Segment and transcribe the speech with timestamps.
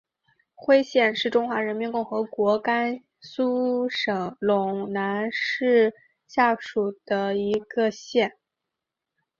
[0.55, 5.93] 徽县是中华人民共和国甘肃省陇南市
[6.27, 8.35] 下属的一个县。